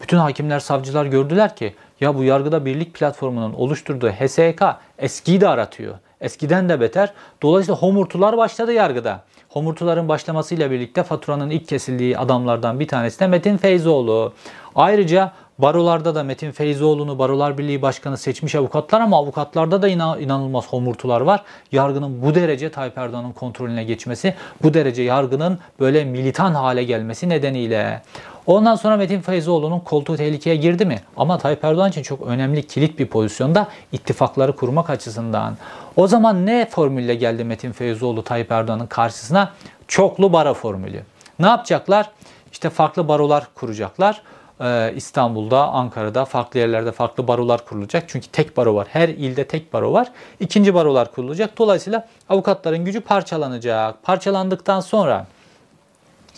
[0.00, 4.62] bütün hakimler, savcılar gördüler ki ya bu yargıda birlik platformunun oluşturduğu HSK
[4.98, 5.94] eskiyi de aratıyor.
[6.20, 7.12] Eskiden de beter.
[7.42, 9.24] Dolayısıyla homurtular başladı yargıda.
[9.48, 14.32] Homurtuların başlamasıyla birlikte faturanın ilk kesildiği adamlardan bir tanesi de Metin Feyzoğlu.
[14.74, 21.20] Ayrıca barolarda da Metin Feyzoğlu'nu Barolar Birliği Başkanı seçmiş avukatlar ama avukatlarda da inanılmaz homurtular
[21.20, 21.44] var.
[21.72, 28.02] Yargının bu derece Tayyip Erdoğan'ın kontrolüne geçmesi, bu derece yargının böyle militan hale gelmesi nedeniyle.
[28.50, 31.00] Ondan sonra Metin Feyzoğlu'nun koltuğu tehlikeye girdi mi?
[31.16, 35.56] Ama Tayyip Erdoğan için çok önemli kilit bir pozisyonda ittifakları kurmak açısından.
[35.96, 39.52] O zaman ne formülle geldi Metin Feyzoğlu Tayyip Erdoğan'ın karşısına?
[39.88, 41.02] Çoklu baro formülü.
[41.38, 42.10] Ne yapacaklar?
[42.52, 44.22] İşte farklı barolar kuracaklar.
[44.60, 48.04] Ee, İstanbul'da, Ankara'da, farklı yerlerde farklı barolar kurulacak.
[48.06, 48.88] Çünkü tek baro var.
[48.90, 50.08] Her ilde tek baro var.
[50.40, 51.58] İkinci barolar kurulacak.
[51.58, 54.02] Dolayısıyla avukatların gücü parçalanacak.
[54.02, 55.26] Parçalandıktan sonra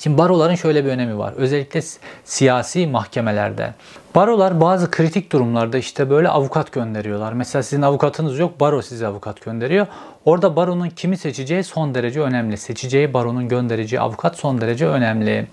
[0.03, 1.33] Şimdi baroların şöyle bir önemi var.
[1.37, 1.81] Özellikle
[2.25, 3.75] siyasi mahkemelerde.
[4.15, 7.33] Barolar bazı kritik durumlarda işte böyle avukat gönderiyorlar.
[7.33, 9.87] Mesela sizin avukatınız yok, baro size avukat gönderiyor.
[10.25, 12.57] Orada baronun kimi seçeceği son derece önemli.
[12.57, 15.47] Seçeceği baronun göndereceği avukat son derece önemli.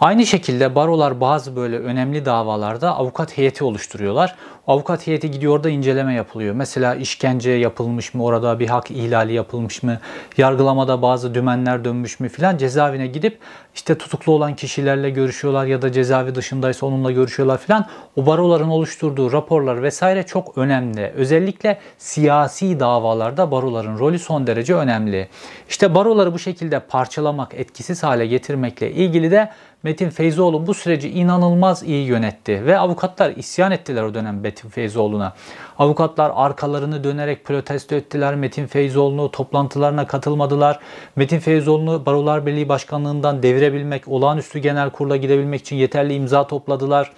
[0.00, 4.34] Aynı şekilde barolar bazı böyle önemli davalarda avukat heyeti oluşturuyorlar.
[4.66, 6.54] Avukat heyeti gidiyor orada inceleme yapılıyor.
[6.54, 9.98] Mesela işkence yapılmış mı, orada bir hak ihlali yapılmış mı,
[10.36, 13.38] yargılamada bazı dümenler dönmüş mü filan cezaevine gidip
[13.74, 17.86] işte tutuklu olan kişilerle görüşüyorlar ya da cezaevi dışındaysa onunla görüşüyorlar filan.
[18.16, 21.12] O baroların oluşturduğu raporlar vesaire çok önemli.
[21.16, 25.28] Özellikle siyasi davalarda baroların rolü son derece önemli.
[25.68, 29.50] İşte baroları bu şekilde parçalamak, etkisiz hale getirmekle ilgili de
[29.82, 35.32] Metin Feyzoğlu bu süreci inanılmaz iyi yönetti ve avukatlar isyan ettiler o dönem Metin Feyzoğlu'na.
[35.78, 38.34] Avukatlar arkalarını dönerek protesto ettiler.
[38.34, 40.80] Metin Feyzoğlu'nu toplantılarına katılmadılar.
[41.16, 47.12] Metin Feyzoğlu'nu Barolar Birliği Başkanlığından devirebilmek, olağanüstü genel kurula gidebilmek için yeterli imza topladılar.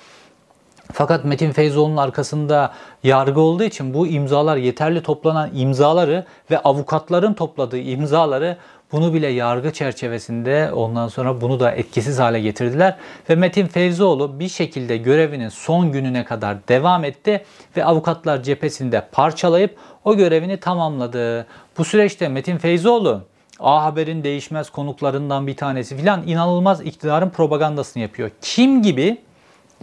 [0.92, 2.72] Fakat Metin Feyzoğlu'nun arkasında
[3.03, 8.57] yargı olduğu için bu imzalar yeterli toplanan imzaları ve avukatların topladığı imzaları
[8.92, 12.96] bunu bile yargı çerçevesinde ondan sonra bunu da etkisiz hale getirdiler
[13.31, 17.44] ve Metin Feyzoğlu bir şekilde görevinin son gününe kadar devam etti
[17.77, 21.46] ve avukatlar cephesinde parçalayıp o görevini tamamladı.
[21.79, 23.22] Bu süreçte Metin Feyzoğlu
[23.61, 28.31] A Haber'in değişmez konuklarından bir tanesi filan inanılmaz iktidarın propagandasını yapıyor.
[28.42, 29.18] Kim gibi?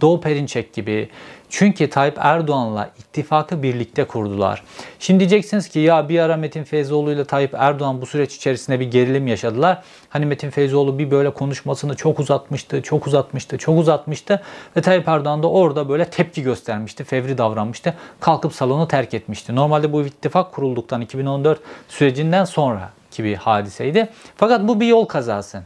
[0.00, 1.08] Doğu Perinçek gibi.
[1.50, 4.62] Çünkü Tayyip Erdoğan'la ittifakı birlikte kurdular.
[4.98, 8.90] Şimdi diyeceksiniz ki ya bir ara Metin Feyzoğlu ile Tayyip Erdoğan bu süreç içerisinde bir
[8.90, 9.82] gerilim yaşadılar.
[10.08, 14.42] Hani Metin Feyzoğlu bir böyle konuşmasını çok uzatmıştı, çok uzatmıştı, çok uzatmıştı
[14.76, 17.94] ve Tayyip Erdoğan da orada böyle tepki göstermişti, fevri davranmıştı.
[18.20, 19.54] Kalkıp salonu terk etmişti.
[19.54, 24.08] Normalde bu ittifak kurulduktan 2014 sürecinden sonra ki bir hadiseydi.
[24.36, 25.62] Fakat bu bir yol kazası.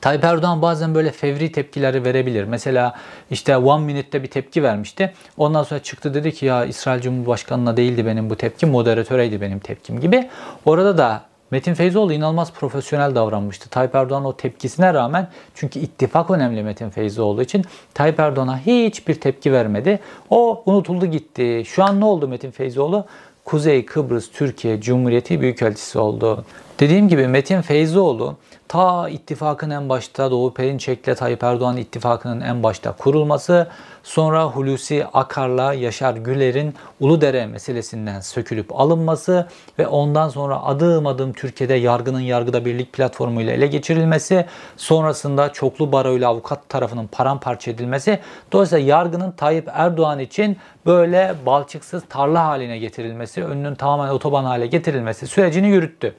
[0.00, 2.44] Tayyip Erdoğan bazen böyle fevri tepkileri verebilir.
[2.44, 2.94] Mesela
[3.30, 5.12] işte One Minute'de bir tepki vermişti.
[5.36, 10.00] Ondan sonra çıktı dedi ki ya İsrail Cumhurbaşkanı'na değildi benim bu tepkim, moderatöreydi benim tepkim
[10.00, 10.28] gibi.
[10.64, 13.68] Orada da Metin Feyzoğlu inanılmaz profesyonel davranmıştı.
[13.68, 19.52] Tayyip Erdoğan o tepkisine rağmen çünkü ittifak önemli Metin Feyzoğlu için Tayyip Erdoğan'a hiçbir tepki
[19.52, 20.00] vermedi.
[20.30, 21.62] O unutuldu gitti.
[21.66, 23.06] Şu an ne oldu Metin Feyzoğlu?
[23.44, 26.44] Kuzey Kıbrıs Türkiye Cumhuriyeti Büyükelçisi oldu.
[26.80, 28.36] Dediğim gibi Metin Feyzoğlu
[28.72, 33.68] ta ittifakın en başta Doğu Perinçek'le Tayyip Erdoğan ittifakının en başta kurulması,
[34.02, 41.74] sonra Hulusi Akar'la Yaşar Güler'in Uludere meselesinden sökülüp alınması ve ondan sonra adım adım Türkiye'de
[41.74, 48.18] yargının yargıda birlik platformuyla ele geçirilmesi, sonrasında çoklu baroyla avukat tarafının paramparça edilmesi,
[48.52, 50.56] dolayısıyla yargının Tayyip Erdoğan için
[50.86, 56.14] böyle balçıksız tarla haline getirilmesi, önünün tamamen otoban hale getirilmesi sürecini yürüttü.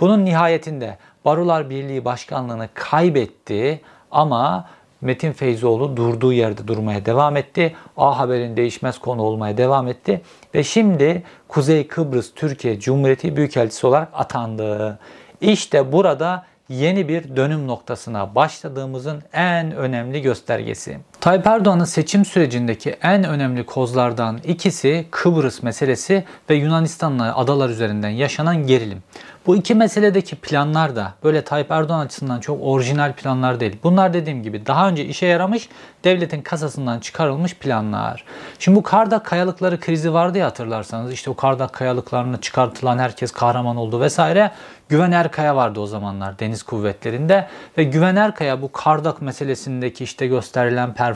[0.00, 3.80] Bunun nihayetinde Barolar Birliği Başkanlığını kaybetti
[4.10, 4.68] ama
[5.00, 7.74] Metin Feyzoğlu durduğu yerde durmaya devam etti.
[7.96, 10.22] A Haber'in değişmez konu olmaya devam etti.
[10.54, 14.98] Ve şimdi Kuzey Kıbrıs Türkiye Cumhuriyeti Büyükelçisi olarak atandı.
[15.40, 20.98] İşte burada yeni bir dönüm noktasına başladığımızın en önemli göstergesi.
[21.22, 28.66] Tayyip Erdoğan'ın seçim sürecindeki en önemli kozlardan ikisi Kıbrıs meselesi ve Yunanistan'la adalar üzerinden yaşanan
[28.66, 29.02] gerilim.
[29.46, 33.76] Bu iki meseledeki planlar da böyle Tayyip Erdoğan açısından çok orijinal planlar değil.
[33.82, 35.68] Bunlar dediğim gibi daha önce işe yaramış,
[36.04, 38.24] devletin kasasından çıkarılmış planlar.
[38.58, 41.12] Şimdi bu Kardak kayalıkları krizi vardı ya hatırlarsanız.
[41.12, 44.50] İşte o Kardak kayalıklarını çıkartılan herkes kahraman oldu vesaire.
[44.88, 50.94] Güven Erkaya vardı o zamanlar deniz kuvvetlerinde ve Güven Erkaya bu Kardak meselesindeki işte gösterilen
[50.94, 51.11] performans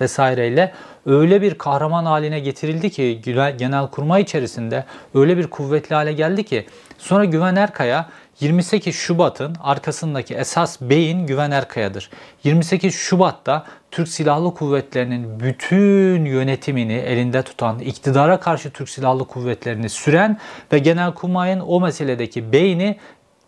[0.00, 0.72] vesaireyle
[1.06, 3.20] öyle bir kahraman haline getirildi ki
[3.58, 4.84] genel kurma içerisinde
[5.14, 6.66] öyle bir kuvvetli hale geldi ki
[6.98, 8.10] sonra Güven Erkaya
[8.40, 12.10] 28 Şubat'ın arkasındaki esas beyin Güven Erkaya'dır.
[12.44, 20.38] 28 Şubat'ta Türk Silahlı Kuvvetleri'nin bütün yönetimini elinde tutan, iktidara karşı Türk Silahlı Kuvvetleri'ni süren
[20.72, 22.96] ve Genelkurmay'ın o meseledeki beyni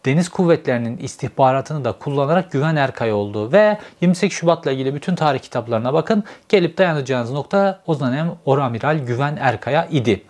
[0.04, 3.52] Deniz Kuvvetleri'nin istihbaratını da kullanarak Güven Erkay oldu.
[3.52, 6.24] Ve 28 Şubat'la ilgili bütün tarih kitaplarına bakın.
[6.48, 10.22] Gelip dayanacağınız nokta o dönem Oramiral Güven Erkay'a idi.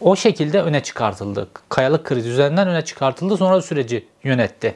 [0.00, 1.48] O şekilde öne çıkartıldı.
[1.68, 3.36] Kayalık krizi üzerinden öne çıkartıldı.
[3.36, 4.74] Sonra süreci yönetti.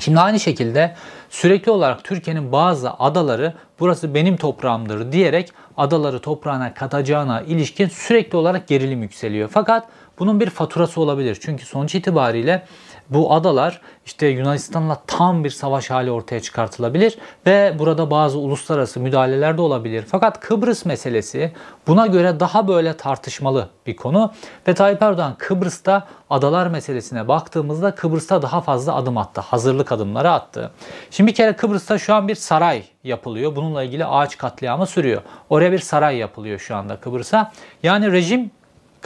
[0.00, 0.94] Şimdi aynı şekilde
[1.30, 8.68] sürekli olarak Türkiye'nin bazı adaları burası benim toprağımdır diyerek adaları toprağına katacağına ilişkin sürekli olarak
[8.68, 9.48] gerilim yükseliyor.
[9.52, 11.38] Fakat bunun bir faturası olabilir.
[11.40, 12.66] Çünkü sonuç itibariyle
[13.10, 19.56] bu adalar işte Yunanistan'la tam bir savaş hali ortaya çıkartılabilir ve burada bazı uluslararası müdahaleler
[19.56, 20.04] de olabilir.
[20.08, 21.52] Fakat Kıbrıs meselesi
[21.86, 24.32] buna göre daha böyle tartışmalı bir konu
[24.68, 29.40] ve Tayyip Erdoğan Kıbrıs'ta adalar meselesine baktığımızda Kıbrıs'ta daha fazla adım attı.
[29.40, 30.70] Hazırlık adımları attı.
[31.10, 33.56] Şimdi bir kere Kıbrıs'ta şu an bir saray yapılıyor.
[33.56, 35.22] Bununla ilgili ağaç katliamı sürüyor.
[35.50, 37.52] Oraya bir saray yapılıyor şu anda Kıbrıs'a.
[37.82, 38.50] Yani rejim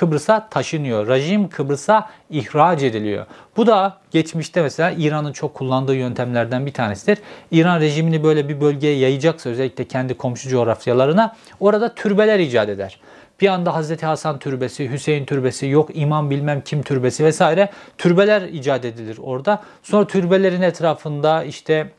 [0.01, 1.09] Kıbrıs'a taşınıyor.
[1.09, 3.27] Rejim Kıbrıs'a ihraç ediliyor.
[3.57, 7.19] Bu da geçmişte mesela İran'ın çok kullandığı yöntemlerden bir tanesidir.
[7.51, 13.01] İran rejimini böyle bir bölgeye yayacaksa özellikle kendi komşu coğrafyalarına orada türbeler icat eder.
[13.41, 18.85] Bir anda Hazreti Hasan türbesi, Hüseyin türbesi, yok imam bilmem kim türbesi vesaire türbeler icat
[18.85, 19.63] edilir orada.
[19.83, 21.91] Sonra türbelerin etrafında işte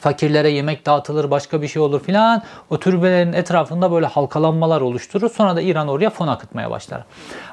[0.00, 2.42] fakirlere yemek dağıtılır, başka bir şey olur filan.
[2.70, 5.30] O türbelerin etrafında böyle halkalanmalar oluşturur.
[5.30, 7.04] Sonra da İran oraya fon akıtmaya başlar.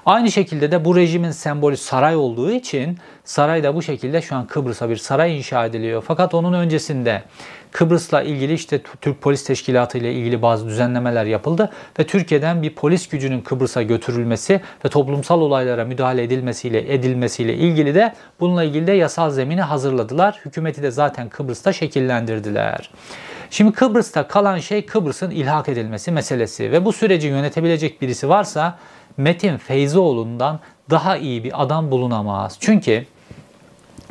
[0.06, 4.48] Aynı şekilde de bu rejimin sembolü saray olduğu için saray da bu şekilde şu an
[4.48, 6.04] Kıbrıs'a bir saray inşa ediliyor.
[6.08, 7.24] Fakat onun öncesinde
[7.72, 13.10] Kıbrıs'la ilgili işte Türk Polis Teşkilatı ile ilgili bazı düzenlemeler yapıldı ve Türkiye'den bir polis
[13.10, 19.30] gücünün Kıbrıs'a götürülmesi ve toplumsal olaylara müdahale edilmesiyle edilmesiyle ilgili de bununla ilgili de yasal
[19.30, 20.40] zemini hazırladılar.
[20.46, 22.90] Hükümeti de zaten Kıbrıs'ta şekillendirdiler.
[23.50, 28.78] Şimdi Kıbrıs'ta kalan şey Kıbrıs'ın ilhak edilmesi meselesi ve bu süreci yönetebilecek birisi varsa
[29.18, 32.58] Metin Feyzoğlu'ndan daha iyi bir adam bulunamaz.
[32.60, 33.06] Çünkü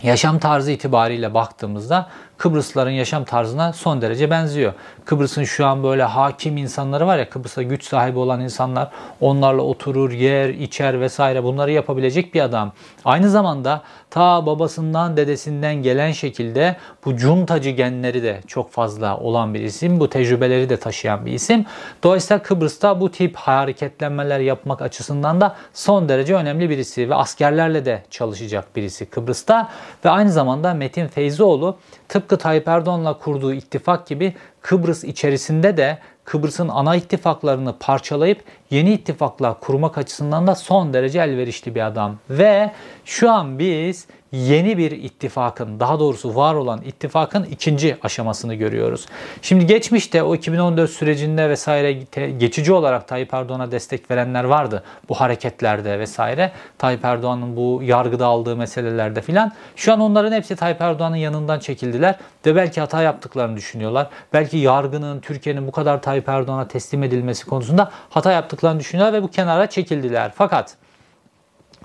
[0.02, 2.08] yaşam tarzı itibariyle baktığımızda
[2.40, 4.72] Kıbrıslıların yaşam tarzına son derece benziyor.
[5.04, 10.12] Kıbrıs'ın şu an böyle hakim insanları var ya Kıbrıs'ta güç sahibi olan insanlar onlarla oturur,
[10.12, 12.72] yer, içer vesaire bunları yapabilecek bir adam.
[13.04, 19.60] Aynı zamanda ta babasından dedesinden gelen şekilde bu cuntacı genleri de çok fazla olan bir
[19.60, 20.00] isim.
[20.00, 21.66] Bu tecrübeleri de taşıyan bir isim.
[22.02, 28.02] Dolayısıyla Kıbrıs'ta bu tip hareketlenmeler yapmak açısından da son derece önemli birisi ve askerlerle de
[28.10, 29.68] çalışacak birisi Kıbrıs'ta.
[30.04, 31.76] Ve aynı zamanda Metin Feyzioğlu
[32.10, 39.60] tıpkı Tayyip Erdoğan'la kurduğu ittifak gibi Kıbrıs içerisinde de Kıbrıs'ın ana ittifaklarını parçalayıp yeni ittifaklar
[39.60, 42.16] kurmak açısından da son derece elverişli bir adam.
[42.30, 42.72] Ve
[43.04, 49.06] şu an biz yeni bir ittifakın, daha doğrusu var olan ittifakın ikinci aşamasını görüyoruz.
[49.42, 51.92] Şimdi geçmişte o 2014 sürecinde vesaire
[52.38, 56.52] geçici olarak Tayyip Erdoğan'a destek verenler vardı bu hareketlerde vesaire.
[56.78, 59.52] Tayyip Erdoğan'ın bu yargıda aldığı meselelerde filan.
[59.76, 64.08] Şu an onların hepsi Tayyip Erdoğan'ın yanından çekildiler ve belki hata yaptıklarını düşünüyorlar.
[64.32, 69.30] Belki yargının Türkiye'nin bu kadar Tayyip Erdoğan'a teslim edilmesi konusunda hata yaptıklarını düşünüyorlar ve bu
[69.30, 70.32] kenara çekildiler.
[70.34, 70.76] Fakat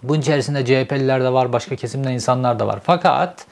[0.03, 2.79] bunun içerisinde CHP'liler de var, başka kesimde insanlar da var.
[2.83, 3.45] Fakat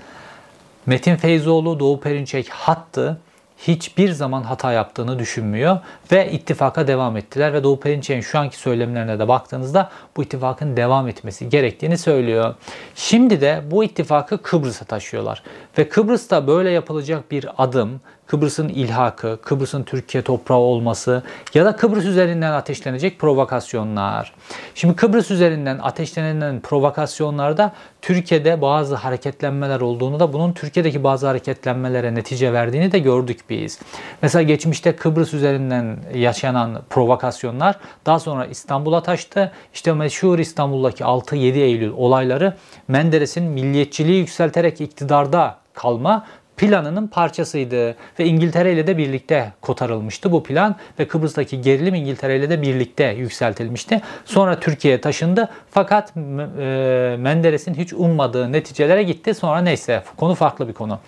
[0.85, 3.19] Metin Feyzoğlu, Doğu Perinçek hattı
[3.57, 5.79] hiçbir zaman hata yaptığını düşünmüyor
[6.11, 11.07] ve ittifaka devam ettiler ve Doğu Perinçek'in şu anki söylemlerine de baktığınızda bu ittifakın devam
[11.07, 12.55] etmesi gerektiğini söylüyor.
[12.95, 15.43] Şimdi de bu ittifakı Kıbrıs'a taşıyorlar
[15.77, 22.05] ve Kıbrıs'ta böyle yapılacak bir adım Kıbrıs'ın ilhakı, Kıbrıs'ın Türkiye toprağı olması ya da Kıbrıs
[22.05, 24.33] üzerinden ateşlenecek provokasyonlar.
[24.75, 32.53] Şimdi Kıbrıs üzerinden ateşlenen provokasyonlarda Türkiye'de bazı hareketlenmeler olduğunu da bunun Türkiye'deki bazı hareketlenmelere netice
[32.53, 33.79] verdiğini de gördük biz.
[34.21, 39.51] Mesela geçmişte Kıbrıs üzerinden yaşanan provokasyonlar daha sonra İstanbul'a taştı.
[39.73, 42.53] İşte meşhur İstanbul'daki 6-7 Eylül olayları
[42.87, 46.25] Menderes'in milliyetçiliği yükselterek iktidarda kalma
[46.57, 52.49] planının parçasıydı ve İngiltere ile de birlikte kotarılmıştı bu plan ve Kıbrıs'taki gerilim İngiltere ile
[52.49, 54.01] de birlikte yükseltilmişti.
[54.25, 56.21] Sonra Türkiye'ye taşındı fakat e,
[57.19, 59.33] Menderes'in hiç ummadığı neticelere gitti.
[59.33, 60.99] Sonra neyse konu farklı bir konu.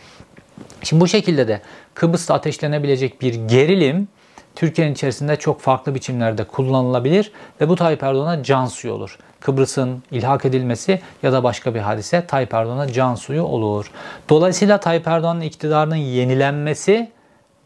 [0.84, 1.62] Şimdi bu şekilde de
[1.94, 4.08] Kıbrıs'ta ateşlenebilecek bir gerilim
[4.56, 9.18] Türkiye'nin içerisinde çok farklı biçimlerde kullanılabilir ve bu Tayyip Erdoğan'a can suyu olur.
[9.40, 13.92] Kıbrıs'ın ilhak edilmesi ya da başka bir hadise Tayyip Erdoğan'a can suyu olur.
[14.30, 17.12] Dolayısıyla Tayyip Erdoğan'ın iktidarının yenilenmesi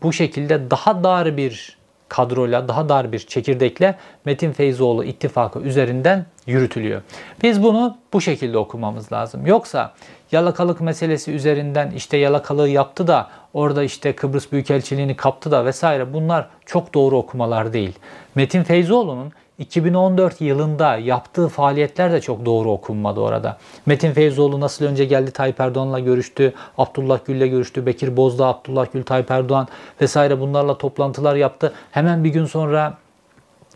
[0.04, 7.02] bu şekilde daha dar bir kadroyla, daha dar bir çekirdekle Metin Feyzoğlu ittifakı üzerinden yürütülüyor.
[7.44, 9.46] Biz bunu bu şekilde okumamız lazım.
[9.46, 9.94] Yoksa
[10.32, 16.50] yalakalık meselesi üzerinden işte yalakalığı yaptı da orada işte Kıbrıs Büyükelçiliğini kaptı da vesaire bunlar
[16.66, 18.00] çok doğru okumalar değil.
[18.36, 23.58] Metin Feyzoğlu'nun 2014 yılında yaptığı faaliyetler de çok doğru okunmadı orada.
[23.86, 29.04] Metin Feyzoğlu nasıl önce geldi Tayyip Erdoğan'la görüştü, Abdullah Gül'le görüştü, Bekir Bozdağ, Abdullah Gül,
[29.04, 29.68] Tayyip Erdoğan
[30.02, 31.74] vesaire bunlarla toplantılar yaptı.
[31.92, 32.98] Hemen bir gün sonra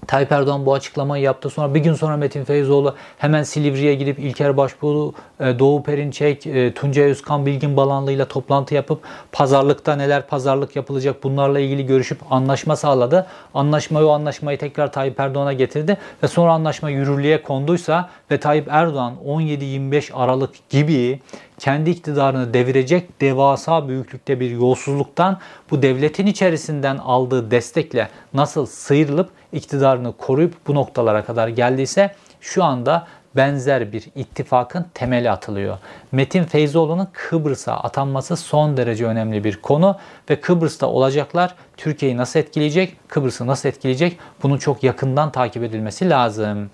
[0.07, 1.49] Tayyip Erdoğan bu açıklamayı yaptı.
[1.49, 6.73] Sonra bir gün sonra Metin Feyzoğlu hemen Silivri'ye gidip İlker Başbuğ, e, Doğu Perinçek, e,
[6.73, 8.99] Tuncay Özkan Bilgin Balanlı ile toplantı yapıp
[9.31, 13.27] pazarlıkta neler pazarlık yapılacak bunlarla ilgili görüşüp anlaşma sağladı.
[13.53, 19.13] Anlaşmayı o anlaşmayı tekrar Tayyip Erdoğan'a getirdi ve sonra anlaşma yürürlüğe konduysa ve Tayyip Erdoğan
[19.25, 21.19] 17-25 Aralık gibi
[21.59, 25.39] kendi iktidarını devirecek devasa büyüklükte bir yolsuzluktan
[25.71, 33.07] bu devletin içerisinden aldığı destekle nasıl sıyrılıp iktidarını koruyup bu noktalara kadar geldiyse şu anda
[33.35, 35.77] benzer bir ittifakın temeli atılıyor.
[36.11, 39.97] Metin Feyzoğlu'nun Kıbrıs'a atanması son derece önemli bir konu
[40.29, 46.69] ve Kıbrıs'ta olacaklar Türkiye'yi nasıl etkileyecek, Kıbrıs'ı nasıl etkileyecek bunun çok yakından takip edilmesi lazım.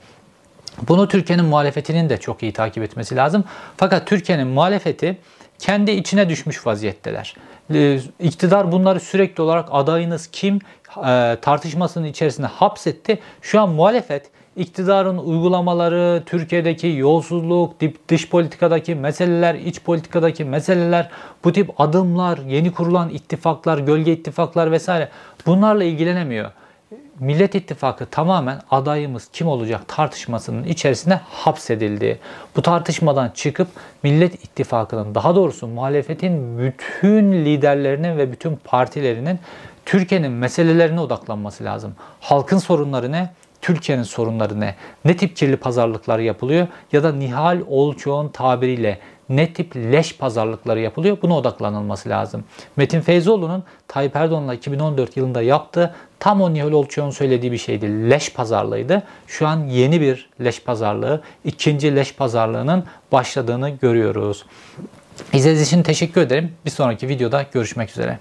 [0.87, 3.43] Bunu Türkiye'nin muhalefetinin de çok iyi takip etmesi lazım.
[3.77, 5.17] Fakat Türkiye'nin muhalefeti
[5.59, 7.35] kendi içine düşmüş vaziyetteler.
[7.73, 10.59] Ee, iktidar bunları sürekli olarak adayınız kim
[11.05, 13.19] e, tartışmasının içerisinde hapsetti.
[13.41, 17.75] Şu an muhalefet iktidarın uygulamaları, Türkiye'deki yolsuzluk,
[18.07, 21.09] dış politikadaki meseleler, iç politikadaki meseleler,
[21.43, 25.09] bu tip adımlar, yeni kurulan ittifaklar, gölge ittifaklar vesaire
[25.45, 26.51] bunlarla ilgilenemiyor.
[27.19, 32.19] Millet İttifakı tamamen adayımız kim olacak tartışmasının içerisinde hapsedildi.
[32.55, 33.67] Bu tartışmadan çıkıp
[34.03, 39.39] Millet İttifakı'nın daha doğrusu muhalefetin bütün liderlerinin ve bütün partilerinin
[39.85, 41.95] Türkiye'nin meselelerine odaklanması lazım.
[42.19, 43.29] Halkın sorunları ne?
[43.61, 44.75] Türkiye'nin sorunları ne?
[45.05, 46.67] Ne tip kirli pazarlıklar yapılıyor?
[46.91, 48.99] Ya da Nihal Olçoğ'un tabiriyle
[49.29, 52.43] ne tip leş pazarlıkları yapılıyor buna odaklanılması lazım.
[52.75, 58.09] Metin Feyzoğlu'nun Tayyip Erdoğan'la 2014 yılında yaptığı tam o Nihal Olçoğ'un söylediği bir şeydi.
[58.09, 59.03] Leş pazarlığıydı.
[59.27, 64.45] Şu an yeni bir leş pazarlığı, ikinci leş pazarlığının başladığını görüyoruz.
[65.33, 66.51] İzlediğiniz için teşekkür ederim.
[66.65, 68.19] Bir sonraki videoda görüşmek üzere.